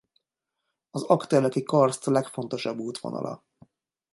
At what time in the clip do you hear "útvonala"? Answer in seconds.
2.77-3.43